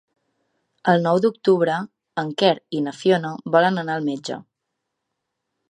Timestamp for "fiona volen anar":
3.03-3.99